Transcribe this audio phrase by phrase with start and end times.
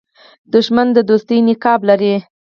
[0.53, 2.13] دښمن د دوستۍ نقاب لري